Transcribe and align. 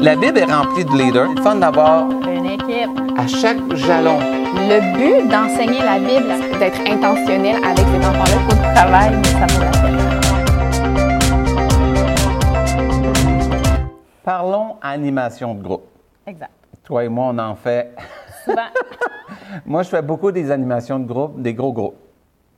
La 0.00 0.14
Bible 0.16 0.38
est 0.38 0.44
remplie 0.44 0.84
de 0.84 0.90
leaders. 0.92 1.28
C'est 1.36 1.42
fun 1.42 1.56
d'avoir 1.56 2.08
Une 2.10 2.46
équipe. 2.46 2.90
à 3.16 3.26
chaque 3.26 3.74
jalon. 3.74 4.18
Le 4.20 4.80
but 4.96 5.28
d'enseigner 5.28 5.80
la 5.82 5.98
Bible, 5.98 6.32
c'est 6.40 6.58
d'être 6.58 6.80
intentionnel 6.90 7.56
avec 7.64 7.78
ces 7.86 8.06
enfants-là. 8.06 8.34
Il 8.34 8.42
faut 8.48 8.56
du 8.56 8.74
travail, 8.74 9.16
mais 9.16 9.24
ça 9.24 9.46
vaut 9.46 9.64
la 9.64 9.70
peine. 9.70 9.98
Parlons 14.24 14.76
animation 14.82 15.54
de 15.54 15.62
groupe. 15.62 15.84
Exact. 16.26 16.50
Toi 16.84 17.04
et 17.04 17.08
moi, 17.08 17.30
on 17.32 17.38
en 17.38 17.54
fait. 17.54 17.94
Souvent. 18.44 18.62
Moi, 19.66 19.82
je 19.82 19.88
fais 19.88 20.02
beaucoup 20.02 20.30
des 20.30 20.50
animations 20.50 20.98
de 20.98 21.06
groupe, 21.06 21.40
des 21.40 21.54
gros 21.54 21.72
groupes. 21.72 21.96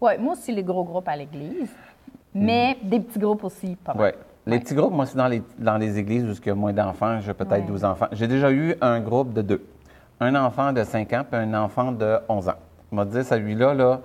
ouais, 0.01 0.19
moi 0.19 0.33
aussi, 0.35 0.51
les 0.53 0.63
gros 0.65 0.83
groupes 0.85 1.07
à 1.09 1.15
l'église, 1.17 1.71
mais 2.35 2.77
des 2.83 2.99
petits 3.01 3.19
groupes 3.19 3.45
aussi, 3.45 3.77
pas 3.77 3.95
mal. 3.95 4.03
Ouais. 4.03 4.15
Les 4.47 4.59
petits 4.59 4.75
groupes, 4.75 4.93
moi, 4.93 5.07
c'est 5.07 5.17
dans 5.19 5.29
les, 5.29 5.43
dans 5.59 5.77
les 5.77 5.99
églises 5.99 6.25
où 6.25 6.33
il 6.43 6.47
y 6.47 6.51
a 6.51 6.55
moins 6.55 6.73
d'enfants. 6.73 7.21
J'ai 7.21 7.35
peut-être 7.35 7.53
Ouais. 7.53 7.61
12 7.63 7.85
enfants. 7.85 8.07
J'ai 8.13 8.27
déjà 8.27 8.51
eu 8.51 8.75
un 8.81 9.01
groupe 9.01 9.33
de 9.33 9.43
deux. 9.43 9.65
Un 10.19 10.35
enfant 10.35 10.73
de 10.73 10.83
5 10.83 11.13
ans 11.13 11.25
puis 11.31 11.39
un 11.41 11.55
enfant 11.55 11.93
de 11.93 12.19
11 12.29 12.49
ans. 12.49 12.55
Je 12.91 12.97
me 12.97 13.05
dire, 13.05 13.25
celui-là, 13.25 13.75
là, 13.75 14.01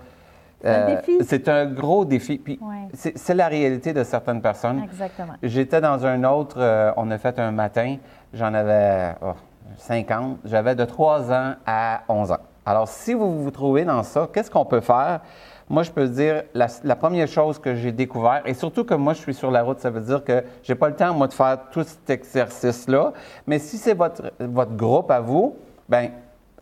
C'est 0.62 0.70
un 0.70 0.96
défi. 0.96 1.18
c'est 1.22 1.50
un 1.50 1.66
gros 1.66 2.06
défi. 2.06 2.38
Puis 2.38 2.60
Ouais. 2.62 2.88
c'est 2.94 3.18
c'est 3.18 3.34
la 3.34 3.48
réalité 3.48 3.94
de 3.94 4.04
certaines 4.04 4.42
personnes. 4.42 4.82
Exactement. 4.84 5.34
J'étais 5.44 5.82
dans 5.82 6.06
un 6.06 6.24
autre, 6.24 6.58
euh, 6.60 6.92
on 6.98 7.10
a 7.12 7.18
fait 7.18 7.38
un 7.40 7.52
matin, 7.52 7.98
j'en 8.34 8.54
avais 8.54 9.16
oh, 9.22 9.34
50, 9.78 10.38
j'avais 10.46 10.76
de 10.76 10.86
3 10.86 11.32
ans 11.32 11.54
à 11.66 12.02
11 12.10 12.32
ans. 12.32 12.38
Alors, 12.66 12.88
si 12.88 13.14
vous 13.14 13.44
vous 13.44 13.52
trouvez 13.52 13.84
dans 13.86 14.02
ça, 14.04 14.28
qu'est-ce 14.34 14.50
qu'on 14.50 14.66
peut 14.66 14.82
faire? 14.82 15.22
Moi, 15.68 15.82
je 15.82 15.92
peux 15.92 16.08
dire, 16.08 16.44
la, 16.54 16.68
la 16.84 16.96
première 16.96 17.28
chose 17.28 17.58
que 17.58 17.74
j'ai 17.74 17.92
découvert, 17.92 18.44
et 18.46 18.54
surtout 18.54 18.84
que 18.84 18.94
moi, 18.94 19.14
je 19.14 19.22
suis 19.22 19.34
sur 19.34 19.50
la 19.50 19.64
route, 19.64 19.80
ça 19.80 19.90
veut 19.90 20.02
dire 20.02 20.24
que 20.24 20.44
j'ai 20.62 20.76
pas 20.76 20.90
le 20.90 20.96
temps, 20.96 21.14
moi, 21.14 21.28
de 21.28 21.34
faire 21.34 21.58
tout 21.72 21.84
cet 21.84 22.08
exercice-là. 22.10 23.14
Mais 23.48 23.58
si 23.58 23.78
c'est 23.78 23.96
votre, 23.96 24.32
votre 24.40 24.76
groupe 24.76 25.10
à 25.10 25.20
vous, 25.20 25.56
ben 25.90 26.12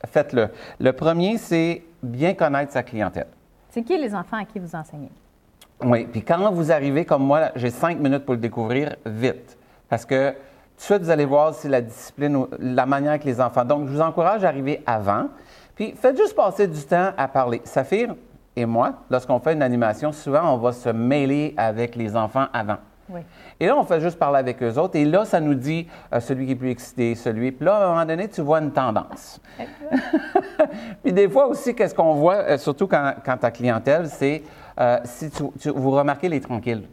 faites-le. 0.06 0.50
Le 0.80 0.94
premier, 0.94 1.38
c'est 1.38 1.84
bien 2.02 2.34
connaître 2.34 2.72
sa 2.72 2.84
clientèle. 2.84 3.28
C'est 3.70 3.84
qui 3.84 3.98
les 3.98 4.16
enfants 4.16 4.38
à 4.38 4.46
qui 4.46 4.60
vous 4.60 4.74
enseignez? 4.76 5.12
Oui, 5.84 6.06
puis 6.06 6.22
quand 6.22 6.50
vous 6.52 6.72
arrivez 6.72 7.04
comme 7.04 7.24
moi, 7.24 7.50
j'ai 7.56 7.72
cinq 7.72 8.00
minutes 8.00 8.24
pour 8.24 8.36
le 8.36 8.40
découvrir 8.40 8.96
vite. 9.06 9.58
Parce 9.90 10.06
que 10.06 10.32
tout 10.32 10.36
de 10.78 10.82
suite, 10.82 11.02
vous 11.02 11.10
allez 11.10 11.26
voir 11.26 11.54
si 11.54 11.68
la 11.68 11.82
discipline, 11.82 12.36
ou 12.36 12.48
la 12.58 12.86
manière 12.86 13.20
que 13.20 13.26
les 13.26 13.42
enfants. 13.42 13.66
Donc, 13.66 13.88
je 13.88 13.94
vous 13.94 14.02
encourage 14.02 14.46
à 14.46 14.48
arriver 14.48 14.82
avant. 14.86 15.28
Puis, 15.76 15.92
faites 15.92 16.18
juste 16.18 16.36
passer 16.36 16.68
du 16.68 16.82
temps 16.84 17.12
à 17.18 17.28
parler. 17.28 17.62
Saphir 17.66 18.16
et 18.56 18.66
moi, 18.66 18.94
lorsqu'on 19.10 19.40
fait 19.40 19.54
une 19.54 19.64
animation, 19.64 20.12
souvent, 20.12 20.54
on 20.54 20.58
va 20.58 20.72
se 20.72 20.90
mêler 20.90 21.54
avec 21.58 21.96
les 21.96 22.16
enfants 22.16 22.46
avant. 22.54 22.78
Oui. 23.10 23.20
Et 23.60 23.68
là, 23.68 23.76
on 23.78 23.84
fait 23.84 24.00
juste 24.00 24.18
parler 24.18 24.40
avec 24.40 24.62
eux 24.64 24.78
autres. 24.80 24.96
Et 24.96 25.04
là, 25.06 25.26
ça 25.26 25.40
nous 25.40 25.56
dit 25.56 25.88
euh, 26.14 26.20
celui 26.20 26.46
qui 26.46 26.54
est 26.54 26.56
plus 26.56 26.72
excité, 26.72 27.16
celui. 27.16 27.52
Puis 27.52 27.66
là, 27.66 27.76
à 27.76 27.86
un 27.86 27.90
moment 27.90 28.06
donné, 28.06 28.28
tu 28.30 28.42
vois 28.42 28.60
une 28.60 28.72
tendance. 28.72 29.42
Puis 31.04 31.12
des 31.14 31.30
fois 31.30 31.48
aussi, 31.48 31.76
qu'est-ce 31.76 31.94
qu'on 31.94 32.14
voit, 32.14 32.36
euh, 32.36 32.58
surtout 32.58 32.88
quand, 32.88 33.14
quand 33.26 33.38
ta 33.38 33.52
clientèle, 33.52 34.08
c'est 34.08 34.44
euh, 34.80 34.98
si 35.04 35.30
tu, 35.30 35.44
tu- 35.60 35.70
vous 35.70 35.92
remarquez 35.92 36.30
les 36.30 36.40
tranquilles. 36.40 36.88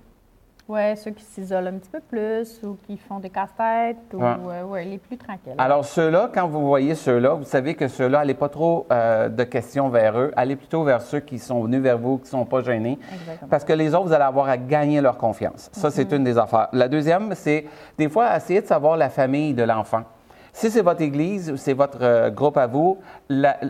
Oui, 0.73 0.97
ceux 0.97 1.11
qui 1.11 1.25
s'isolent 1.25 1.67
un 1.67 1.79
petit 1.79 1.91
peu 1.91 1.99
plus 1.99 2.61
ou 2.63 2.77
qui 2.87 2.97
font 2.97 3.19
des 3.19 3.29
casse-têtes 3.29 3.97
ou 4.15 4.19
Ouais. 4.23 4.37
euh, 4.49 4.63
ouais, 4.63 4.85
les 4.85 4.99
plus 4.99 5.17
tranquilles. 5.17 5.55
Alors 5.59 5.85
ceux-là, 5.85 6.31
quand 6.33 6.47
vous 6.47 6.65
voyez 6.65 6.95
ceux-là, 6.95 7.35
vous 7.35 7.43
savez 7.45 7.75
que 7.75 7.89
ceux-là, 7.89 8.21
allez 8.21 8.35
pas 8.35 8.49
trop 8.49 8.87
euh, 8.93 9.29
de 9.29 9.43
questions 9.43 9.89
vers 9.89 10.17
eux, 10.17 10.31
allez 10.37 10.55
plutôt 10.55 10.85
vers 10.85 11.03
ceux 11.03 11.19
qui 11.19 11.41
sont 11.41 11.61
venus 11.65 11.81
vers 11.83 11.99
vous, 11.99 12.19
qui 12.19 12.29
sont 12.29 12.45
pas 12.45 12.61
gênés. 12.63 13.01
Exactement. 13.13 13.49
Parce 13.51 13.65
que 13.65 13.73
les 13.73 13.93
autres, 13.97 14.07
vous 14.07 14.13
allez 14.13 14.23
avoir 14.23 14.49
à 14.49 14.57
gagner 14.57 15.01
leur 15.01 15.17
confiance. 15.17 15.71
Ça, 15.73 15.91
c'est 15.91 16.13
une 16.13 16.23
des 16.23 16.39
affaires. 16.39 16.69
La 16.73 16.87
deuxième, 16.87 17.35
c'est 17.35 17.65
des 17.99 18.09
fois 18.09 18.37
essayer 18.37 18.61
de 18.61 18.67
savoir 18.67 18.97
la 18.97 19.09
famille 19.09 19.55
de 19.55 19.65
l'enfant. 19.65 20.03
Si 20.53 20.71
c'est 20.71 20.83
votre 20.83 21.03
église 21.03 21.51
ou 21.51 21.57
c'est 21.57 21.73
votre 21.75 21.99
euh, 22.03 22.31
groupe 22.31 22.57
à 22.57 22.69
vous, 22.69 22.99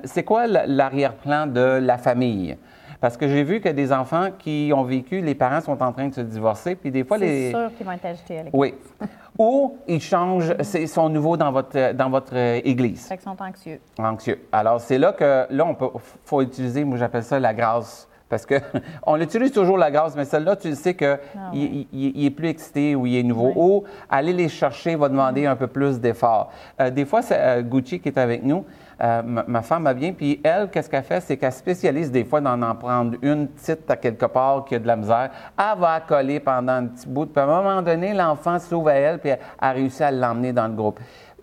c'est 0.04 0.24
quoi 0.24 0.46
l'arrière-plan 0.46 1.46
de 1.46 1.78
la 1.80 1.96
famille? 1.96 2.58
Parce 3.00 3.16
que 3.16 3.26
j'ai 3.28 3.42
vu 3.44 3.60
que 3.60 3.68
des 3.70 3.92
enfants 3.92 4.28
qui 4.38 4.72
ont 4.74 4.82
vécu, 4.84 5.20
les 5.22 5.34
parents 5.34 5.60
sont 5.62 5.82
en 5.82 5.92
train 5.92 6.08
de 6.08 6.14
se 6.14 6.20
divorcer, 6.20 6.74
puis 6.74 6.90
des 6.90 7.02
fois, 7.04 7.18
c'est 7.18 7.24
les... 7.26 7.50
sûr 7.50 7.70
qu'ils 7.76 7.86
vont 7.86 7.92
être 7.92 8.04
agités 8.04 8.38
à 8.40 8.42
l'école. 8.42 8.60
Oui. 8.60 8.74
Ou 9.38 9.76
ils 9.88 10.02
changent, 10.02 10.54
c'est- 10.60 10.82
ils 10.82 10.88
sont 10.88 11.08
nouveaux 11.08 11.36
dans 11.38 11.50
votre, 11.50 11.92
dans 11.94 12.10
votre 12.10 12.34
euh, 12.34 12.60
église. 12.62 13.06
Fait 13.06 13.16
qu'ils 13.16 13.24
sont 13.24 13.36
anxieux. 13.42 13.80
Anxieux. 13.98 14.40
Alors, 14.52 14.80
c'est 14.82 14.98
là 14.98 15.12
que, 15.12 15.46
là, 15.50 15.64
on 15.66 15.74
peut, 15.74 15.88
faut 16.24 16.42
utiliser, 16.42 16.84
moi, 16.84 16.98
j'appelle 16.98 17.22
ça 17.24 17.40
la 17.40 17.54
grâce. 17.54 18.06
Parce 18.28 18.44
que 18.46 18.56
on 19.06 19.18
utilise 19.20 19.50
toujours 19.50 19.78
la 19.78 19.90
grâce, 19.90 20.14
mais 20.14 20.24
celle-là, 20.26 20.54
tu 20.56 20.68
le 20.68 20.74
sais 20.74 20.94
qu'il 20.94 21.18
Ah 21.36 21.50
il, 21.54 21.86
il- 21.92 22.12
il 22.16 22.24
est 22.26 22.30
plus 22.30 22.48
excité 22.48 22.94
ou 22.94 23.06
il 23.06 23.16
est 23.16 23.22
nouveau. 23.22 23.52
Ou 23.56 23.84
aller 24.10 24.32
les 24.34 24.48
chercher 24.48 24.94
va 24.94 25.08
demander 25.08 25.46
un 25.46 25.56
peu 25.56 25.66
plus 25.68 25.98
d'effort. 26.00 26.52
Euh, 26.80 26.90
des 26.90 27.06
fois, 27.06 27.22
c'est 27.22 27.38
euh, 27.40 27.62
Gucci 27.62 27.98
qui 27.98 28.08
est 28.08 28.18
avec 28.18 28.44
nous. 28.44 28.64
Euh, 29.02 29.22
ma, 29.22 29.44
ma 29.46 29.62
femme 29.62 29.84
va 29.84 29.94
bien, 29.94 30.12
puis 30.12 30.40
elle, 30.44 30.68
qu'est-ce 30.70 30.90
qu'elle 30.90 31.02
fait? 31.02 31.20
C'est 31.20 31.36
qu'elle 31.36 31.52
spécialise 31.52 32.10
des 32.10 32.24
fois 32.24 32.40
d'en 32.40 32.60
en 32.60 32.74
prendre 32.74 33.16
une 33.22 33.48
petite 33.48 33.90
à 33.90 33.96
quelque 33.96 34.26
part 34.26 34.64
qui 34.64 34.74
a 34.74 34.78
de 34.78 34.86
la 34.86 34.96
misère. 34.96 35.30
Elle 35.58 35.78
va 35.78 36.00
coller 36.00 36.40
pendant 36.40 36.72
un 36.72 36.86
petit 36.86 37.08
bout, 37.08 37.26
puis 37.26 37.40
à 37.40 37.44
un 37.44 37.62
moment 37.62 37.82
donné, 37.82 38.12
l'enfant 38.12 38.58
s'ouvre 38.58 38.88
à 38.88 38.94
elle, 38.94 39.18
puis 39.18 39.30
elle 39.30 39.38
a 39.58 39.72
réussi 39.72 40.02
à 40.02 40.10
l'emmener 40.10 40.52
dans 40.52 40.68
le 40.68 40.74
groupe. 40.74 41.00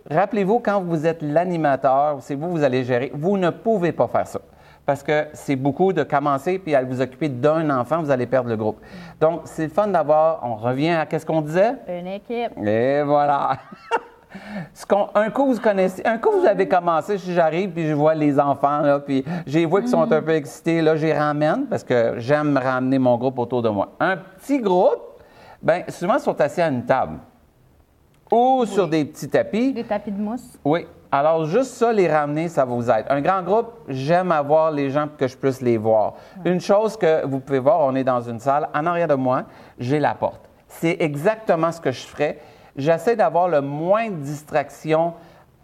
Rappelez-vous, 0.09 0.59
quand 0.59 0.81
vous 0.81 1.05
êtes 1.05 1.21
l'animateur, 1.21 2.17
c'est 2.21 2.35
vous, 2.35 2.49
vous 2.51 2.63
allez 2.63 2.83
gérer, 2.83 3.11
vous 3.13 3.37
ne 3.37 3.49
pouvez 3.49 3.91
pas 3.91 4.07
faire 4.07 4.27
ça. 4.27 4.39
Parce 4.85 5.03
que 5.03 5.27
c'est 5.33 5.57
beaucoup 5.57 5.91
de 5.91 6.03
commencer 6.03 6.59
puis 6.59 6.73
à 6.73 6.81
vous 6.81 7.01
occuper 7.01 7.27
d'un 7.27 7.69
enfant, 7.71 8.01
vous 8.01 8.09
allez 8.09 8.25
perdre 8.25 8.49
le 8.49 8.55
groupe. 8.55 8.79
Donc, 9.19 9.41
c'est 9.43 9.63
le 9.63 9.69
fun 9.69 9.87
d'avoir, 9.87 10.39
on 10.43 10.55
revient 10.55 10.91
à 10.91 11.05
qu'est-ce 11.05 11.25
qu'on 11.25 11.41
disait? 11.41 11.73
Une 11.89 12.07
équipe. 12.07 12.57
Et 12.65 13.01
voilà. 13.03 13.57
Ce 14.73 14.85
un 15.15 15.29
coup, 15.29 15.53
vous 15.53 15.59
connaissez, 15.59 16.01
un 16.05 16.17
coup, 16.17 16.31
vous 16.31 16.45
avez 16.45 16.67
commencé, 16.67 17.17
si 17.17 17.33
j'arrive, 17.33 17.71
puis 17.71 17.87
je 17.87 17.93
vois 17.93 18.13
les 18.13 18.39
enfants, 18.39 18.81
là, 18.81 18.99
puis 18.99 19.23
les 19.45 19.65
vois 19.65 19.81
qui 19.81 19.87
sont 19.87 20.01
un 20.01 20.21
peu 20.21 20.31
excités, 20.31 20.81
là, 20.81 20.95
je 20.95 21.05
les 21.05 21.13
ramène, 21.13 21.65
parce 21.67 21.83
que 21.83 22.15
j'aime 22.17 22.57
ramener 22.57 22.99
mon 22.99 23.17
groupe 23.17 23.39
autour 23.39 23.61
de 23.61 23.69
moi. 23.69 23.93
Un 23.99 24.17
petit 24.17 24.59
groupe, 24.59 25.21
bien, 25.61 25.83
souvent, 25.89 26.15
ils 26.15 26.21
sont 26.21 26.39
assis 26.39 26.61
à 26.61 26.67
une 26.67 26.85
table 26.85 27.19
ou 28.31 28.65
sur 28.65 28.87
des 28.87 29.05
petits 29.05 29.29
tapis. 29.29 29.73
Des 29.73 29.83
tapis 29.83 30.11
de 30.11 30.21
mousse. 30.21 30.57
Oui. 30.63 30.85
Alors, 31.11 31.45
juste 31.45 31.71
ça, 31.71 31.93
les 31.93 32.07
ramener, 32.07 32.49
ça 32.49 32.65
vous 32.65 32.89
aide. 32.89 33.05
Un 33.09 33.21
grand 33.21 33.41
groupe, 33.41 33.71
j'aime 33.87 34.31
avoir 34.31 34.71
les 34.71 34.89
gens 34.89 35.07
pour 35.07 35.15
que 35.15 35.27
je 35.27 35.37
puisse 35.37 35.61
les 35.61 35.77
voir. 35.77 36.15
Une 36.43 36.59
chose 36.59 36.97
que 36.97 37.25
vous 37.25 37.39
pouvez 37.39 37.59
voir, 37.59 37.79
on 37.81 37.95
est 37.95 38.03
dans 38.03 38.19
une 38.19 38.39
salle, 38.39 38.67
en 38.73 38.85
arrière 38.85 39.07
de 39.07 39.13
moi, 39.13 39.43
j'ai 39.79 39.99
la 39.99 40.13
porte. 40.15 40.41
C'est 40.67 40.97
exactement 40.99 41.71
ce 41.71 41.79
que 41.79 41.91
je 41.91 42.05
ferais. 42.05 42.39
J'essaie 42.77 43.15
d'avoir 43.15 43.47
le 43.47 43.61
moins 43.61 44.09
de 44.09 44.15
distraction 44.15 45.13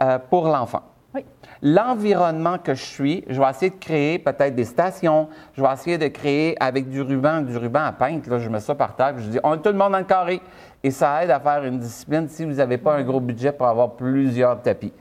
euh, 0.02 0.18
pour 0.30 0.48
l'enfant. 0.48 0.82
Oui. 1.14 1.24
L'environnement 1.62 2.58
que 2.58 2.74
je 2.74 2.84
suis, 2.84 3.24
je 3.28 3.40
vais 3.40 3.50
essayer 3.50 3.70
de 3.70 3.80
créer 3.80 4.18
peut-être 4.18 4.56
des 4.56 4.66
stations. 4.66 5.30
Je 5.54 5.62
vais 5.62 5.72
essayer 5.72 5.98
de 5.98 6.08
créer 6.08 6.56
avec 6.60 6.90
du 6.90 7.02
ruban, 7.02 7.42
du 7.42 7.56
ruban 7.56 7.84
à 7.84 7.92
peindre. 7.92 8.28
Là, 8.30 8.40
je 8.40 8.50
mets 8.50 8.60
ça 8.60 8.74
par 8.74 8.96
terre, 8.96 9.14
puis 9.16 9.24
je 9.24 9.30
dis, 9.30 9.40
on 9.44 9.54
est 9.54 9.62
tout 9.62 9.70
le 9.70 9.78
monde 9.78 9.92
dans 9.92 10.00
le 10.00 10.04
carré. 10.06 10.42
Et 10.84 10.92
ça 10.92 11.24
aide 11.24 11.30
à 11.30 11.40
faire 11.40 11.64
une 11.64 11.80
discipline 11.80 12.28
si 12.28 12.44
vous 12.44 12.54
n'avez 12.54 12.78
pas 12.78 12.96
un 12.96 13.04
gros 13.04 13.20
budget 13.20 13.52
pour 13.52 13.68
avoir 13.68 13.92
plusieurs 13.92 14.62
tapis. 14.62 14.92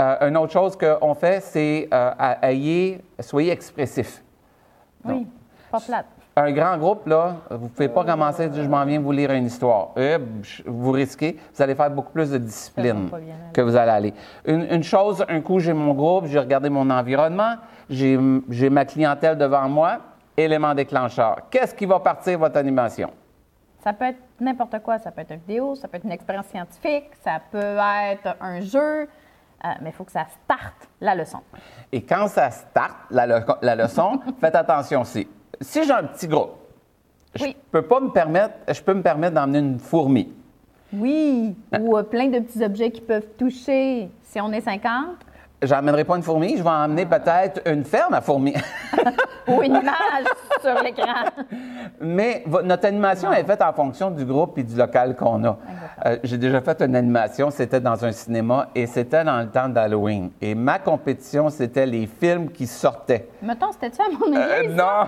Euh, 0.00 0.28
une 0.28 0.36
autre 0.36 0.52
chose 0.52 0.76
qu'on 0.76 1.14
fait, 1.14 1.40
c'est 1.40 1.88
euh, 1.92 2.98
soyez 3.20 3.50
expressif. 3.50 4.22
Oui. 5.04 5.26
Pas 5.72 5.80
plate. 5.80 6.06
Un 6.40 6.52
grand 6.52 6.78
groupe, 6.78 7.04
là, 7.08 7.34
vous 7.50 7.64
ne 7.64 7.68
pouvez 7.68 7.88
pas 7.88 8.04
commencer 8.04 8.44
à 8.44 8.48
dire 8.48 8.62
je 8.62 8.68
m'en 8.68 8.84
viens 8.84 9.00
vous 9.00 9.10
lire 9.10 9.32
une 9.32 9.46
histoire. 9.46 9.88
Euh, 9.96 10.18
vous 10.66 10.92
risquez, 10.92 11.36
vous 11.52 11.60
allez 11.62 11.74
faire 11.74 11.90
beaucoup 11.90 12.12
plus 12.12 12.30
de 12.30 12.38
discipline 12.38 13.10
que 13.52 13.60
vous 13.60 13.74
allez 13.74 13.90
aller. 13.90 14.14
Une, 14.46 14.62
une 14.70 14.84
chose, 14.84 15.24
un 15.28 15.40
coup, 15.40 15.58
j'ai 15.58 15.72
mon 15.72 15.94
groupe, 15.94 16.26
j'ai 16.26 16.38
regardé 16.38 16.70
mon 16.70 16.88
environnement, 16.90 17.54
j'ai 17.90 18.70
ma 18.70 18.84
clientèle 18.84 19.36
devant 19.36 19.68
moi, 19.68 19.98
élément 20.36 20.76
déclencheur. 20.76 21.38
Qu'est-ce 21.50 21.74
qui 21.74 21.86
va 21.86 21.98
partir 21.98 22.38
votre 22.38 22.56
animation? 22.56 23.10
Ça 23.82 23.92
peut 23.92 24.04
être 24.04 24.20
n'importe 24.38 24.78
quoi. 24.80 24.98
Ça 25.00 25.10
peut 25.10 25.22
être 25.22 25.32
une 25.32 25.40
vidéo, 25.40 25.74
ça 25.74 25.88
peut 25.88 25.96
être 25.96 26.04
une 26.04 26.12
expérience 26.12 26.46
scientifique, 26.46 27.10
ça 27.24 27.40
peut 27.50 27.76
être 28.12 28.36
un 28.40 28.60
jeu, 28.60 29.02
euh, 29.02 29.68
mais 29.80 29.90
il 29.90 29.92
faut 29.92 30.04
que 30.04 30.12
ça 30.12 30.26
starte 30.44 30.88
la 31.00 31.16
leçon. 31.16 31.40
Et 31.90 32.02
quand 32.02 32.28
ça 32.28 32.48
start, 32.52 32.94
la, 33.10 33.26
le- 33.26 33.44
la 33.60 33.74
leçon, 33.74 34.20
faites 34.40 34.54
attention 34.54 35.00
aussi. 35.00 35.26
Si 35.60 35.84
j'ai 35.84 35.92
un 35.92 36.04
petit 36.04 36.28
groupe, 36.28 36.52
je 37.34 37.46
peux 37.70 37.82
pas 37.82 38.00
me 38.00 38.10
permettre, 38.10 38.54
je 38.72 38.80
peux 38.80 38.94
me 38.94 39.02
permettre 39.02 39.34
d'emmener 39.34 39.58
une 39.58 39.78
fourmi. 39.78 40.32
Oui, 40.92 41.54
ou 41.78 41.96
euh, 41.96 42.02
plein 42.02 42.28
de 42.28 42.38
petits 42.38 42.64
objets 42.64 42.90
qui 42.90 43.00
peuvent 43.00 43.26
toucher. 43.36 44.08
Si 44.22 44.40
on 44.40 44.50
est 44.52 44.62
50, 44.62 45.16
J'emmènerai 45.60 46.04
pas 46.04 46.16
une 46.16 46.22
fourmi, 46.22 46.56
je 46.56 46.62
vais 46.62 46.70
emmener 46.70 47.04
peut-être 47.04 47.60
une 47.66 47.84
ferme 47.84 48.14
à 48.14 48.20
fourmis. 48.20 48.54
ou 49.48 49.60
une 49.60 49.74
image 49.74 50.26
sur 50.60 50.80
l'écran. 50.84 51.24
Mais 52.00 52.44
notre 52.62 52.86
animation 52.86 53.32
est 53.32 53.42
faite 53.42 53.60
en 53.62 53.72
fonction 53.72 54.12
du 54.12 54.24
groupe 54.24 54.56
et 54.58 54.62
du 54.62 54.76
local 54.76 55.16
qu'on 55.16 55.42
a. 55.44 55.58
Euh, 56.06 56.16
J'ai 56.22 56.38
déjà 56.38 56.60
fait 56.60 56.80
une 56.82 56.94
animation, 56.96 57.50
c'était 57.50 57.80
dans 57.80 58.04
un 58.04 58.12
cinéma 58.12 58.68
et 58.74 58.86
c'était 58.86 59.24
dans 59.24 59.40
le 59.40 59.48
temps 59.48 59.68
d'Halloween. 59.68 60.30
Et 60.40 60.54
ma 60.54 60.78
compétition, 60.78 61.48
c'était 61.50 61.86
les 61.86 62.06
films 62.06 62.50
qui 62.50 62.66
sortaient. 62.66 63.28
Mettons, 63.42 63.72
c'était 63.72 63.90
ça 63.94 64.04
à 64.04 64.10
mon 64.10 64.36
Euh, 64.36 64.60
église? 64.62 64.76
non! 64.76 65.06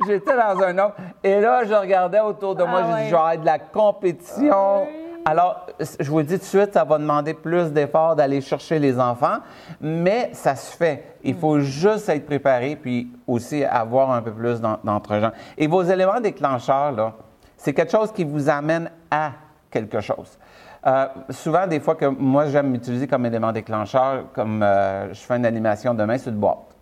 J'étais 0.06 0.34
dans 0.36 0.62
un 0.62 0.78
autre. 0.78 0.96
Et 1.22 1.40
là, 1.40 1.62
je 1.64 1.74
regardais 1.74 2.20
autour 2.20 2.54
de 2.54 2.64
moi, 2.64 2.80
Ah 2.82 2.86
j'ai 2.86 2.92
ouais. 2.94 3.02
dit, 3.02 3.04
je 3.06 3.10
vais 3.10 3.16
avoir 3.20 3.38
de 3.38 3.46
la 3.46 3.58
compétition. 3.58 4.52
Ah 4.52 4.80
oui. 4.86 5.04
Alors, 5.24 5.66
je 6.00 6.10
vous 6.10 6.18
le 6.18 6.24
dis 6.24 6.34
tout 6.34 6.40
de 6.40 6.44
suite, 6.44 6.72
ça 6.72 6.84
va 6.84 6.96
demander 6.96 7.34
plus 7.34 7.70
d'efforts 7.70 8.16
d'aller 8.16 8.40
chercher 8.40 8.78
les 8.78 8.98
enfants, 8.98 9.38
mais 9.78 10.30
ça 10.32 10.54
se 10.56 10.74
fait. 10.74 11.16
Il 11.22 11.34
faut 11.34 11.60
juste 11.60 12.08
être 12.08 12.24
préparé, 12.24 12.76
puis 12.80 13.10
aussi 13.26 13.62
avoir 13.62 14.10
un 14.10 14.22
peu 14.22 14.32
plus 14.32 14.58
d'en- 14.58 14.78
d'entre-gens. 14.82 15.32
Et 15.58 15.66
vos 15.66 15.82
éléments 15.82 16.20
déclencheurs, 16.20 16.92
là, 16.92 17.12
c'est 17.58 17.74
quelque 17.74 17.92
chose 17.92 18.10
qui 18.10 18.24
vous 18.24 18.48
amène 18.48 18.90
à 19.10 19.32
quelque 19.70 20.00
chose. 20.00 20.38
Euh, 20.86 21.06
souvent, 21.30 21.66
des 21.66 21.80
fois 21.80 21.94
que 21.96 22.06
moi, 22.06 22.46
j'aime 22.46 22.70
m'utiliser 22.70 23.06
comme 23.06 23.26
élément 23.26 23.52
déclencheur, 23.52 24.32
comme 24.32 24.62
euh, 24.62 25.12
je 25.12 25.20
fais 25.20 25.36
une 25.36 25.46
animation 25.46 25.94
demain, 25.94 26.18
c'est 26.18 26.30
une 26.30 26.36
boîte 26.36 26.78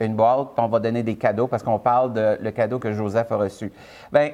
une 0.00 0.14
boîte, 0.14 0.48
on 0.56 0.68
va 0.68 0.78
donner 0.78 1.02
des 1.02 1.16
cadeaux 1.16 1.46
parce 1.46 1.62
qu'on 1.62 1.78
parle 1.78 2.12
de 2.12 2.38
le 2.40 2.50
cadeau 2.50 2.78
que 2.78 2.92
Joseph 2.92 3.30
a 3.32 3.36
reçu. 3.36 3.72
Bien, 4.12 4.30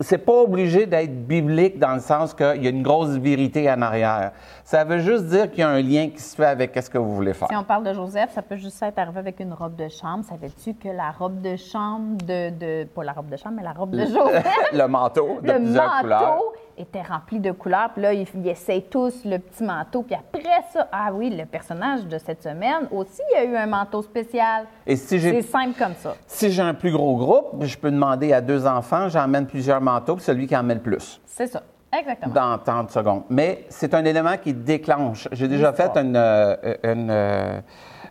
c'est- 0.00 0.18
pas 0.18 0.42
obligé 0.42 0.86
d'être 0.86 1.26
biblique 1.26 1.78
dans 1.78 1.94
le 1.94 2.00
sens 2.00 2.34
qu'il 2.34 2.62
y 2.62 2.66
a 2.66 2.70
une 2.70 2.82
grosse 2.82 3.10
vérité 3.10 3.70
en 3.70 3.80
arrière. 3.82 4.32
Ça 4.64 4.84
veut 4.84 4.98
juste 4.98 5.24
dire 5.26 5.50
qu'il 5.50 5.60
y 5.60 5.62
a 5.62 5.68
un 5.70 5.80
lien 5.80 6.08
qui 6.10 6.20
se 6.20 6.36
fait 6.36 6.46
avec 6.46 6.76
ce 6.80 6.90
que 6.90 6.98
vous 6.98 7.14
voulez 7.14 7.34
faire. 7.34 7.48
Si 7.48 7.56
on 7.56 7.64
parle 7.64 7.84
de 7.84 7.92
Joseph, 7.94 8.30
ça 8.34 8.42
peut 8.42 8.56
juste 8.56 8.82
être 8.82 8.98
arrivé 8.98 9.18
avec 9.18 9.40
une 9.40 9.52
robe 9.52 9.76
de 9.76 9.88
chambre. 9.88 10.24
Savais-tu 10.24 10.74
que 10.74 10.88
la 10.88 11.10
robe 11.10 11.40
de 11.40 11.56
chambre 11.56 12.16
de, 12.24 12.50
de- 12.50 12.84
Pas 12.84 13.04
la 13.04 13.12
robe 13.12 13.28
de 13.28 13.36
chambre, 13.36 13.56
mais 13.56 13.62
la 13.62 13.72
robe 13.72 13.90
de 13.92 14.04
Joseph, 14.06 14.46
le 14.72 14.86
manteau 14.86 15.38
de 15.42 15.50
le 15.52 15.58
plusieurs 15.58 16.00
couleurs. 16.00 16.38
Était 16.80 17.02
rempli 17.02 17.40
de 17.40 17.52
couleurs. 17.52 17.90
Puis 17.92 18.02
là, 18.02 18.12
ils, 18.12 18.26
ils 18.34 18.48
essayent 18.48 18.84
tous 18.84 19.24
le 19.24 19.38
petit 19.38 19.62
manteau. 19.62 20.02
Puis 20.02 20.14
après 20.14 20.42
ça, 20.72 20.88
ah 20.90 21.10
oui, 21.12 21.30
le 21.30 21.44
personnage 21.46 22.06
de 22.06 22.18
cette 22.18 22.42
semaine 22.42 22.88
aussi, 22.90 23.20
il 23.32 23.34
y 23.34 23.38
a 23.38 23.44
eu 23.44 23.56
un 23.56 23.66
manteau 23.66 24.02
spécial. 24.02 24.66
Et 24.86 24.96
si 24.96 25.06
C'est 25.06 25.18
j'ai 25.18 25.42
simple 25.42 25.78
comme 25.78 25.94
ça. 25.94 26.14
si 26.26 26.50
j'ai 26.50 26.62
un 26.62 26.74
plus 26.74 26.92
gros 26.92 27.16
groupe, 27.16 27.64
je 27.64 27.76
peux 27.76 27.90
demander 27.90 28.32
à 28.32 28.40
deux 28.40 28.66
enfants, 28.66 29.08
j'emmène 29.08 29.46
plusieurs 29.46 29.80
manteaux, 29.80 30.16
puis 30.16 30.24
celui 30.24 30.46
qui 30.46 30.56
en 30.56 30.62
met 30.62 30.74
le 30.74 30.80
plus. 30.80 31.20
C'est 31.26 31.46
ça. 31.46 31.62
Exactement. 31.92 32.32
dans 32.32 32.58
30 32.58 32.90
secondes. 32.92 33.22
Mais 33.30 33.64
c'est 33.68 33.94
un 33.94 34.04
élément 34.04 34.36
qui 34.36 34.54
déclenche. 34.54 35.26
J'ai 35.32 35.48
déjà 35.48 35.72
fait 35.72 35.96
une, 35.96 36.14
euh, 36.16 36.56
une, 36.84 37.10
euh, 37.10 37.60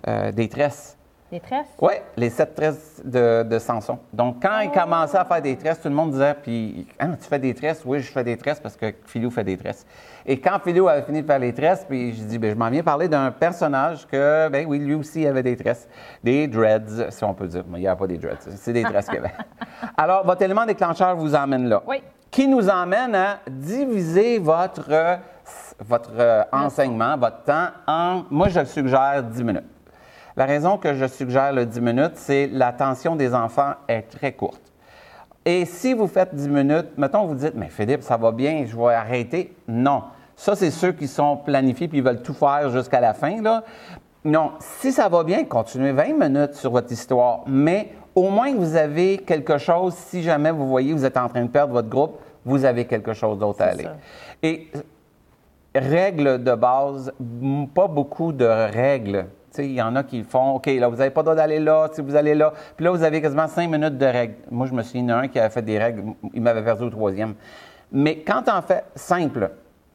euh, 0.08 0.32
des 0.34 0.50
tresses. 0.50 0.98
Des 1.32 1.40
tresses? 1.40 1.68
Oui, 1.80 1.94
les 2.18 2.32
sept 2.32 2.56
tresses 2.56 3.02
de, 3.06 3.44
de 3.44 3.60
Samson. 3.60 4.00
Donc, 4.12 4.42
quand 4.42 4.62
il 4.62 4.72
commençait 4.72 5.18
à 5.18 5.26
faire 5.26 5.42
des 5.42 5.56
tresses, 5.56 5.80
tout 5.80 5.90
le 5.90 5.94
monde 5.94 6.12
disait, 6.12 6.34
puis, 6.34 6.88
Hein, 7.00 7.12
tu 7.22 7.28
fais 7.28 7.38
des 7.38 7.54
tresses? 7.54 7.84
Oui, 7.86 8.00
je 8.00 8.12
fais 8.12 8.24
des 8.24 8.36
tresses 8.36 8.60
parce 8.60 8.76
que 8.76 8.94
Philou 9.06 9.30
fait 9.30 9.44
des 9.44 9.56
tresses. 9.56 9.86
Et 10.26 10.40
quand 10.40 10.58
Philou 10.64 10.88
avait 10.88 11.04
fini 11.04 11.22
de 11.22 11.28
faire 11.28 11.38
les 11.40 11.54
tresses, 11.54 11.86
puis 11.88 12.14
je 12.14 12.24
dis, 12.24 12.40
ben, 12.40 12.52
je 12.52 12.56
m'en 12.56 12.70
viens 12.70 12.82
parler 12.82 13.08
d'un 13.08 13.30
personnage 13.32 14.08
que, 14.08 14.50
ben 14.50 14.66
oui, 14.68 14.80
lui 14.80 14.96
aussi 14.96 15.26
avait 15.28 15.44
des 15.44 15.56
tresses. 15.56 15.88
Des 16.24 16.48
dreads, 16.48 17.12
si 17.12 17.24
on 17.24 17.34
peut 17.34 17.48
dire. 17.48 17.64
Mais 17.70 17.78
il 17.78 17.82
n'y 17.82 17.88
a 17.88 17.96
pas 17.96 18.08
des 18.08 18.18
dreads, 18.18 18.38
c'est 18.56 18.74
des 18.74 18.84
tresses 18.84 19.08
qu'il 19.08 19.20
avait. 19.20 19.32
Alors, 19.98 20.26
votre 20.26 20.42
élément 20.42 20.66
déclencheur 20.66 21.16
vous 21.16 21.36
emmène 21.36 21.70
là. 21.70 21.84
Oui. 21.88 22.02
Qui 22.32 22.48
nous 22.48 22.68
emmène 22.70 23.16
à 23.16 23.40
diviser 23.48 24.40
votre, 24.40 25.20
votre 25.80 26.12
euh, 26.18 26.44
enseignement, 26.52 27.18
votre 27.18 27.44
temps 27.44 27.68
en, 27.88 28.24
moi, 28.30 28.50
je 28.50 28.64
suggère 28.66 29.24
10 29.24 29.44
minutes. 29.44 29.64
La 30.40 30.46
raison 30.46 30.78
que 30.78 30.94
je 30.94 31.06
suggère 31.06 31.52
le 31.52 31.66
10 31.66 31.82
minutes, 31.82 32.14
c'est 32.16 32.48
l'attention 32.48 33.18
des 33.18 33.36
enfants 33.36 33.74
est 33.90 34.04
très 34.04 34.32
courte. 34.32 34.62
Et 35.44 35.66
si 35.66 35.94
vous 35.94 36.08
faites 36.08 36.34
10 36.34 36.48
minutes, 36.48 36.88
mettons, 36.96 37.26
vous 37.26 37.36
dites, 37.36 37.56
mais 37.56 37.68
Philippe, 37.68 38.04
ça 38.04 38.16
va 38.16 38.32
bien, 38.32 38.64
je 38.66 38.74
vais 38.74 38.94
arrêter. 38.94 39.54
Non. 39.68 40.04
Ça, 40.38 40.56
c'est 40.56 40.72
ceux 40.72 40.94
qui 40.94 41.10
sont 41.10 41.36
planifiés 41.36 41.90
puis 41.90 41.98
ils 41.98 42.04
veulent 42.06 42.22
tout 42.22 42.34
faire 42.34 42.70
jusqu'à 42.70 43.02
la 43.02 43.14
fin. 43.14 43.42
Là. 43.42 43.66
Non. 44.24 44.54
Si 44.62 44.94
ça 44.94 45.10
va 45.10 45.26
bien, 45.26 45.44
continuez 45.44 45.92
20 45.92 46.14
minutes 46.14 46.54
sur 46.54 46.72
votre 46.72 46.94
histoire, 46.94 47.42
mais 47.46 47.90
au 48.16 48.30
moins 48.30 48.56
vous 48.56 48.78
avez 48.78 49.18
quelque 49.18 49.58
chose, 49.58 49.94
si 49.94 50.24
jamais 50.24 50.52
vous 50.52 50.70
voyez 50.70 50.94
que 50.94 51.00
vous 51.00 51.06
êtes 51.06 51.18
en 51.18 51.28
train 51.28 51.44
de 51.44 51.50
perdre 51.50 51.74
votre 51.74 51.90
groupe, 51.90 52.18
vous 52.46 52.64
avez 52.64 52.86
quelque 52.86 53.12
chose 53.12 53.38
d'autre 53.40 53.62
à 53.62 53.66
aller. 53.66 53.84
ça. 53.84 53.98
Et 54.42 54.72
règles 55.76 56.42
de 56.42 56.56
base, 56.56 57.12
pas 57.76 57.88
beaucoup 57.90 58.32
de 58.32 58.46
règles. 58.46 59.26
Il 59.66 59.74
y 59.74 59.82
en 59.82 59.96
a 59.96 60.04
qui 60.04 60.24
font, 60.24 60.56
OK, 60.56 60.66
là, 60.68 60.88
vous 60.88 60.96
n'avez 60.98 61.10
pas 61.10 61.22
le 61.22 61.26
droit 61.26 61.36
d'aller 61.36 61.60
là, 61.60 61.88
si 61.92 62.02
vous 62.02 62.16
allez 62.16 62.36
là. 62.36 62.54
Puis 62.76 62.86
là, 62.86 62.92
vous 62.92 63.04
avez 63.04 63.22
quasiment 63.22 63.48
cinq 63.48 63.70
minutes 63.70 63.98
de 63.98 64.06
règles. 64.06 64.36
Moi, 64.52 64.68
je 64.68 64.74
me 64.74 64.82
souviens 64.84 65.04
d'un 65.04 65.28
qui 65.28 65.40
avait 65.40 65.50
fait 65.50 65.62
des 65.62 65.78
règles, 65.78 66.04
il 66.34 66.42
m'avait 66.42 66.64
perdu 66.64 66.84
au 66.84 66.90
troisième. 66.90 67.36
Mais 67.92 68.18
quand 68.20 68.44
on 68.48 68.62
fait 68.62 68.84
simple, 68.96 69.52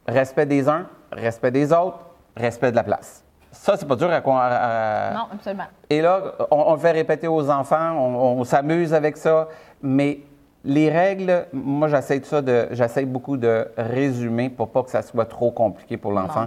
respect 0.06 0.46
des 0.46 0.68
uns, 0.68 0.86
respect 1.12 1.50
des 1.50 1.72
autres, 1.72 1.98
respect 2.36 2.70
de 2.70 2.76
la 2.76 2.82
place. 2.82 3.24
Ça, 3.52 3.76
c'est 3.76 3.86
pas 3.86 3.94
dur 3.96 4.10
à 4.10 4.20
quoi. 4.20 4.40
à- 4.42 5.14
Non, 5.14 5.26
absolument. 5.32 5.64
et 5.88 6.02
là, 6.02 6.20
on, 6.50 6.56
on 6.70 6.72
le 6.74 6.80
fait 6.80 6.90
répéter 6.90 7.28
aux 7.28 7.48
enfants, 7.48 7.92
on, 7.96 8.40
on 8.40 8.44
s'amuse 8.44 8.92
avec 8.92 9.16
ça, 9.16 9.46
mais 9.80 10.18
les 10.64 10.90
règles, 10.90 11.46
moi, 11.52 11.88
j'essaie 11.88 12.20
de 12.20 12.24
ça, 12.24 12.40
de, 12.40 12.68
j'essaie 12.70 13.04
beaucoup 13.04 13.36
de 13.36 13.66
résumer 13.76 14.48
pour 14.48 14.70
pas 14.70 14.82
que 14.82 14.90
ça 14.90 15.02
soit 15.02 15.26
trop 15.26 15.50
compliqué 15.50 15.98
pour 15.98 16.12
l'enfant. 16.12 16.46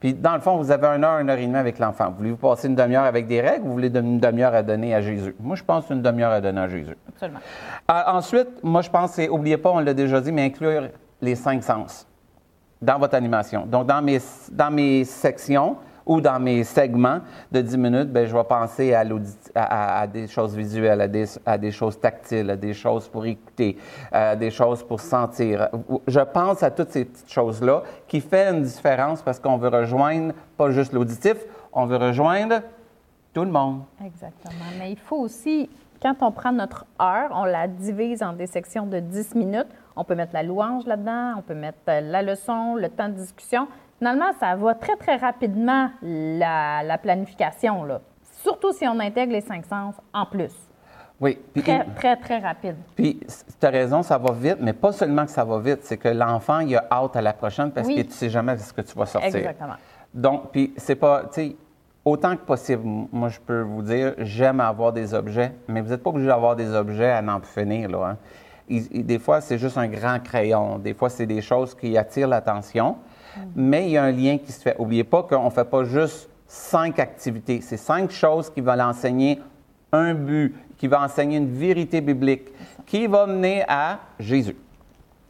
Puis, 0.00 0.12
dans 0.12 0.34
le 0.34 0.40
fond, 0.40 0.58
vous 0.58 0.70
avez 0.70 0.86
une 0.86 1.02
heure, 1.02 1.18
une 1.18 1.30
heure 1.30 1.38
et 1.38 1.46
demie 1.46 1.56
avec 1.56 1.78
l'enfant. 1.78 2.12
Voulez-vous 2.16 2.36
passer 2.36 2.68
une 2.68 2.74
demi-heure 2.74 3.04
avec 3.04 3.26
des 3.26 3.40
règles 3.40 3.64
ou 3.64 3.68
vous 3.68 3.72
voulez 3.72 3.88
une 3.88 4.20
demi-heure 4.20 4.54
à 4.54 4.62
donner 4.62 4.94
à 4.94 5.00
Jésus? 5.00 5.34
Moi, 5.40 5.56
je 5.56 5.64
pense 5.64 5.88
une 5.88 6.02
demi-heure 6.02 6.32
à 6.32 6.40
donner 6.42 6.60
à 6.60 6.68
Jésus. 6.68 6.96
Absolument. 7.08 7.40
Ah, 7.88 8.14
ensuite, 8.14 8.62
moi, 8.62 8.82
je 8.82 8.90
pense, 8.90 9.12
c'est, 9.12 9.30
oubliez 9.30 9.56
pas, 9.56 9.70
on 9.70 9.80
l'a 9.80 9.94
déjà 9.94 10.20
dit, 10.20 10.30
mais 10.30 10.44
inclure 10.44 10.88
les 11.22 11.34
cinq 11.34 11.62
sens 11.64 12.06
dans 12.82 12.98
votre 12.98 13.14
animation. 13.14 13.64
Donc, 13.64 13.86
dans 13.86 14.02
mes, 14.02 14.18
dans 14.52 14.70
mes 14.70 15.04
sections 15.04 15.76
ou 16.06 16.20
dans 16.20 16.38
mes 16.38 16.64
segments 16.64 17.20
de 17.50 17.60
10 17.60 17.78
minutes, 17.78 18.12
ben, 18.12 18.26
je 18.26 18.36
vais 18.36 18.44
penser 18.44 18.92
à, 18.92 19.04
à- 19.54 20.00
à- 20.02 20.06
des 20.06 20.26
choses 20.26 20.54
visuelles, 20.54 21.00
à 21.00 21.08
des, 21.08 21.24
à 21.46 21.56
des 21.58 21.70
choses 21.70 21.98
tactiles, 21.98 22.50
à 22.50 22.56
des 22.56 22.74
choses 22.74 23.08
pour 23.08 23.24
écouter, 23.24 23.78
à 24.12 24.36
des 24.36 24.50
choses 24.50 24.82
pour 24.82 25.00
sentir. 25.00 25.68
Je 26.06 26.20
pense 26.20 26.62
à 26.62 26.70
toutes 26.70 26.90
ces 26.90 27.04
petites 27.06 27.30
choses-là 27.32 27.82
qui 28.06 28.20
font 28.20 28.52
une 28.54 28.62
différence 28.62 29.22
parce 29.22 29.38
qu'on 29.40 29.56
veut 29.56 29.68
rejoindre 29.70 30.34
pas 30.56 30.70
juste 30.70 30.92
l'auditif, 30.92 31.36
on 31.72 31.86
veut 31.86 31.96
rejoindre 31.96 32.60
tout 33.32 33.44
le 33.44 33.50
monde. 33.50 33.80
Exactement. 34.04 34.64
Mais 34.78 34.92
il 34.92 34.98
faut 34.98 35.16
aussi, 35.16 35.68
quand 36.02 36.14
on 36.20 36.30
prend 36.30 36.52
notre 36.52 36.84
heure, 37.00 37.30
on 37.32 37.44
la 37.44 37.66
divise 37.66 38.22
en 38.22 38.32
des 38.34 38.46
sections 38.46 38.86
de 38.86 39.00
10 39.00 39.34
minutes. 39.34 39.66
On 39.96 40.04
peut 40.04 40.14
mettre 40.16 40.34
la 40.34 40.42
louange 40.42 40.86
là-dedans, 40.86 41.34
on 41.38 41.42
peut 41.42 41.54
mettre 41.54 41.78
euh, 41.88 42.00
la 42.00 42.20
leçon, 42.22 42.74
le 42.74 42.88
temps 42.88 43.08
de 43.08 43.14
discussion. 43.14 43.68
Finalement, 43.98 44.32
ça 44.40 44.56
va 44.56 44.74
très, 44.74 44.96
très 44.96 45.16
rapidement, 45.16 45.90
la, 46.02 46.82
la 46.82 46.98
planification, 46.98 47.84
là. 47.84 48.00
Surtout 48.42 48.72
si 48.72 48.86
on 48.86 48.98
intègre 49.00 49.32
les 49.32 49.40
cinq 49.40 49.64
sens 49.66 49.94
en 50.12 50.26
plus. 50.26 50.52
Oui. 51.20 51.38
Puis- 51.54 51.62
Très, 51.62 51.84
très, 51.94 52.16
très 52.16 52.38
rapide. 52.38 52.76
Puis, 52.96 53.20
tu 53.60 53.66
as 53.66 53.70
raison, 53.70 54.02
ça 54.02 54.18
va 54.18 54.32
vite, 54.32 54.56
mais 54.60 54.72
pas 54.72 54.92
seulement 54.92 55.24
que 55.24 55.30
ça 55.30 55.44
va 55.44 55.58
vite, 55.60 55.78
c'est 55.82 55.96
que 55.96 56.08
l'enfant, 56.08 56.58
il 56.58 56.76
a 56.76 56.84
hâte 56.90 57.16
à 57.16 57.22
la 57.22 57.32
prochaine 57.32 57.70
parce 57.70 57.86
Oui. 57.86 57.96
que 57.96 58.02
tu 58.02 58.10
sais 58.12 58.28
jamais 58.28 58.58
ce 58.58 58.72
que 58.72 58.80
tu 58.82 58.98
vas 58.98 59.06
sortir. 59.06 59.34
Exactement. 59.34 59.74
Donc, 60.12 60.50
puis 60.50 60.74
c'est 60.76 60.96
pas, 60.96 61.22
tu 61.24 61.28
sais, 61.32 61.56
autant 62.04 62.36
que 62.36 62.42
possible, 62.42 62.82
moi, 63.12 63.28
je 63.28 63.38
peux 63.40 63.62
vous 63.62 63.82
dire, 63.82 64.14
j'aime 64.18 64.60
avoir 64.60 64.92
des 64.92 65.14
objets, 65.14 65.52
mais 65.68 65.80
vous 65.80 65.90
n'êtes 65.90 66.02
pas 66.02 66.10
obligé 66.10 66.26
d'avoir 66.26 66.56
des 66.56 66.74
objets 66.74 67.10
à 67.10 67.22
n'en 67.22 67.40
plus 67.40 67.48
finir, 67.50 67.88
là. 67.88 68.08
hein. 68.10 68.16
Il- 68.68 68.88
il- 68.92 69.06
des 69.06 69.18
fois, 69.18 69.40
c'est 69.40 69.58
juste 69.58 69.78
un 69.78 69.88
grand 69.88 70.18
crayon. 70.22 70.78
Des 70.78 70.94
fois, 70.94 71.08
c'est 71.10 71.26
des 71.26 71.40
choses 71.42 71.74
qui 71.74 71.96
attirent 71.96 72.28
l'attention, 72.28 72.96
mais 73.54 73.86
il 73.86 73.90
y 73.92 73.96
a 73.96 74.04
un 74.04 74.12
lien 74.12 74.38
qui 74.38 74.52
se 74.52 74.60
fait. 74.60 74.76
Oubliez 74.78 75.04
pas 75.04 75.22
qu'on 75.22 75.44
ne 75.44 75.50
fait 75.50 75.64
pas 75.64 75.84
juste 75.84 76.28
cinq 76.46 76.98
activités. 76.98 77.60
C'est 77.60 77.76
cinq 77.76 78.10
choses 78.10 78.50
qui 78.50 78.60
vont 78.60 78.74
l'enseigner 78.74 79.40
un 79.92 80.14
but, 80.14 80.54
qui 80.76 80.88
va 80.88 81.02
enseigner 81.02 81.38
une 81.38 81.52
vérité 81.52 82.00
biblique, 82.00 82.48
qui 82.86 83.06
va 83.06 83.26
mener 83.26 83.64
à 83.68 84.00
Jésus. 84.18 84.56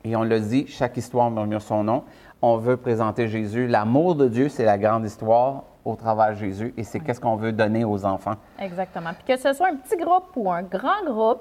Et 0.04 0.16
on 0.16 0.24
le 0.24 0.38
dit, 0.40 0.66
chaque 0.66 0.96
histoire 0.96 1.30
murmure 1.30 1.62
son 1.62 1.82
nom. 1.82 2.04
On 2.42 2.58
veut 2.58 2.76
présenter 2.76 3.28
Jésus. 3.28 3.66
L'amour 3.66 4.14
de 4.14 4.28
Dieu, 4.28 4.48
c'est 4.48 4.64
la 4.64 4.76
grande 4.76 5.06
histoire 5.06 5.64
au 5.84 5.96
travers 5.96 6.30
de 6.30 6.34
Jésus. 6.34 6.74
Et 6.76 6.84
c'est 6.84 7.00
qu'est-ce 7.00 7.20
qu'on 7.20 7.36
veut 7.36 7.52
donner 7.52 7.84
aux 7.84 8.04
enfants. 8.04 8.36
Exactement. 8.58 9.10
Puis 9.14 9.34
que 9.34 9.40
ce 9.40 9.52
soit 9.52 9.68
un 9.68 9.76
petit 9.76 9.96
groupe 9.96 10.28
ou 10.36 10.50
un 10.50 10.62
grand 10.62 11.04
groupe, 11.06 11.40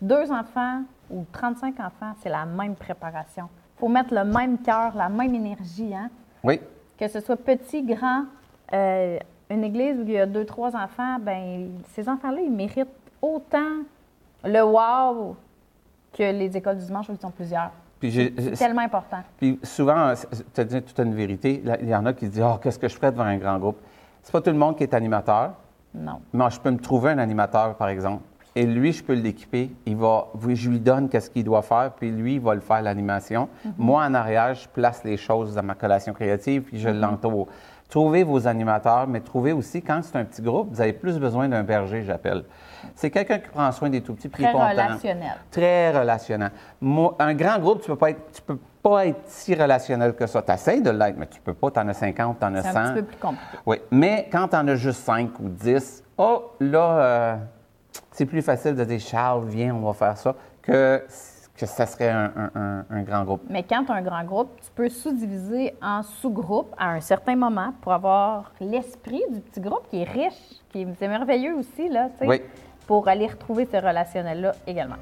deux 0.00 0.30
enfants 0.32 0.82
ou 1.10 1.24
35 1.32 1.78
enfants, 1.80 2.14
c'est 2.20 2.28
la 2.28 2.44
même 2.46 2.74
préparation. 2.74 3.48
Faut 3.84 3.90
mettre 3.90 4.14
le 4.14 4.24
même 4.24 4.56
cœur, 4.62 4.96
la 4.96 5.10
même 5.10 5.34
énergie. 5.34 5.94
Hein? 5.94 6.08
Oui, 6.42 6.58
Que 6.98 7.06
ce 7.06 7.20
soit 7.20 7.36
petit, 7.36 7.82
grand, 7.82 8.24
euh, 8.72 9.18
une 9.50 9.62
église 9.62 9.98
où 9.98 10.04
il 10.04 10.12
y 10.12 10.18
a 10.18 10.24
deux, 10.24 10.46
trois 10.46 10.74
enfants, 10.74 11.18
ben 11.20 11.68
ces 11.92 12.08
enfants-là, 12.08 12.40
ils 12.40 12.50
méritent 12.50 12.88
autant 13.20 13.82
le 14.42 14.62
wow 14.62 15.36
que 16.14 16.22
les 16.22 16.56
écoles 16.56 16.78
du 16.78 16.86
dimanche 16.86 17.10
où 17.10 17.12
ils 17.12 17.20
sont 17.20 17.30
plusieurs. 17.30 17.72
C'est 18.00 18.56
tellement 18.56 18.80
important. 18.80 19.18
puis 19.36 19.60
souvent, 19.62 20.14
tu 20.54 20.60
as 20.62 20.64
dit 20.64 20.80
toute 20.80 20.98
une 21.00 21.14
vérité. 21.14 21.62
Il 21.82 21.88
y 21.90 21.94
en 21.94 22.06
a 22.06 22.14
qui 22.14 22.26
disent 22.28 22.40
Ah, 22.40 22.58
qu'est-ce 22.62 22.78
que 22.78 22.88
je 22.88 22.96
ferais 22.96 23.12
devant 23.12 23.24
un 23.24 23.36
grand 23.36 23.58
groupe? 23.58 23.76
C'est 24.22 24.32
pas 24.32 24.40
tout 24.40 24.50
le 24.50 24.56
monde 24.56 24.78
qui 24.78 24.84
est 24.84 24.94
animateur. 24.94 25.52
Non. 25.94 26.22
Moi, 26.32 26.48
je 26.48 26.58
peux 26.58 26.70
me 26.70 26.78
trouver 26.78 27.10
un 27.10 27.18
animateur, 27.18 27.74
par 27.74 27.90
exemple. 27.90 28.22
Et 28.56 28.66
lui, 28.66 28.92
je 28.92 29.02
peux 29.02 29.14
l'équiper. 29.14 29.70
Il 29.86 29.96
va, 29.96 30.28
je 30.48 30.70
lui 30.70 30.78
donne 30.78 31.08
qu'est-ce 31.08 31.30
qu'il 31.30 31.44
doit 31.44 31.62
faire, 31.62 31.92
puis 31.96 32.10
lui, 32.10 32.34
il 32.34 32.40
va 32.40 32.54
le 32.54 32.60
faire 32.60 32.82
l'animation. 32.82 33.48
Moi, 33.78 34.04
en 34.04 34.14
arrière, 34.14 34.54
je 34.54 34.68
place 34.68 35.02
les 35.04 35.16
choses 35.16 35.54
dans 35.54 35.62
ma 35.62 35.74
collation 35.74 36.12
créative, 36.12 36.62
puis 36.62 36.78
je 36.78 36.88
l'entoure. 36.88 37.48
Trouvez 37.88 38.24
vos 38.24 38.46
animateurs, 38.46 39.06
mais 39.06 39.20
trouvez 39.20 39.52
aussi, 39.52 39.82
quand 39.82 40.00
c'est 40.02 40.16
un 40.16 40.24
petit 40.24 40.42
groupe, 40.42 40.68
vous 40.70 40.80
avez 40.80 40.92
plus 40.92 41.18
besoin 41.18 41.48
d'un 41.48 41.62
berger, 41.62 42.02
j'appelle. 42.02 42.44
C'est 42.94 43.10
quelqu'un 43.10 43.38
qui 43.38 43.48
prend 43.48 43.70
soin 43.72 43.90
des 43.90 44.00
tout 44.00 44.14
petits, 44.14 44.28
puis 44.28 44.42
Très 44.42 44.52
relationnel. 44.52 45.36
Très 45.50 45.90
relationnel. 45.96 46.50
Moi, 46.80 47.14
un 47.18 47.34
grand 47.34 47.58
groupe, 47.58 47.82
tu 47.82 47.88
peux 47.88 47.96
pas 47.96 48.10
être, 48.10 48.32
tu 48.32 48.42
peux 48.42 48.58
pas 48.82 49.06
être 49.06 49.20
si 49.26 49.54
relationnel 49.54 50.14
que 50.14 50.26
ça. 50.26 50.42
Tu 50.42 50.52
essaies 50.52 50.80
de 50.80 50.90
l'être, 50.90 51.16
mais 51.16 51.26
tu 51.26 51.40
peux 51.40 51.54
pas. 51.54 51.70
Tu 51.70 51.80
en 51.80 51.88
as 51.88 51.94
50, 51.94 52.38
tu 52.38 52.44
en 52.44 52.54
as 52.54 52.62
100. 52.62 52.72
C'est 52.72 52.78
un 52.78 52.84
petit 52.84 53.00
peu 53.00 53.06
plus 53.06 53.16
compliqué. 53.16 53.58
Oui, 53.66 53.76
mais 53.90 54.28
quand 54.30 54.48
tu 54.48 54.56
en 54.56 54.66
as 54.68 54.76
juste 54.76 55.04
5 55.04 55.38
ou 55.40 55.48
10, 55.48 56.04
oh, 56.18 56.52
là, 56.60 56.98
euh, 56.98 57.36
c'est 58.10 58.26
plus 58.26 58.42
facile 58.42 58.74
de 58.74 58.84
dire 58.84 59.00
Charles, 59.00 59.44
viens, 59.46 59.74
on 59.74 59.80
va 59.86 59.92
faire 59.92 60.16
ça, 60.16 60.34
que, 60.62 61.02
que 61.56 61.66
ça 61.66 61.86
serait 61.86 62.10
un, 62.10 62.30
un- 62.90 63.02
grand 63.02 63.24
groupe. 63.24 63.42
Mais 63.48 63.62
quand 63.62 63.84
tu 63.84 63.92
as 63.92 63.94
un 63.94 64.02
grand 64.02 64.24
groupe, 64.24 64.50
tu 64.62 64.70
peux 64.74 64.88
sous-diviser 64.88 65.74
en 65.82 66.02
sous-groupes 66.02 66.74
à 66.78 66.90
un 66.90 67.00
certain 67.00 67.36
moment 67.36 67.72
pour 67.80 67.92
avoir 67.92 68.52
l'esprit 68.60 69.22
du 69.30 69.40
petit 69.40 69.60
groupe 69.60 69.88
qui 69.90 70.00
est 70.02 70.10
riche, 70.10 70.60
qui 70.70 70.82
est, 70.82 71.08
merveilleux 71.08 71.54
aussi, 71.54 71.88
là, 71.88 72.08
tu 72.12 72.18
sais, 72.20 72.26
Oui. 72.26 72.40
pour 72.86 73.08
aller 73.08 73.26
retrouver 73.26 73.66
ce 73.70 73.76
relationnel-là 73.76 74.52
également. 74.66 74.96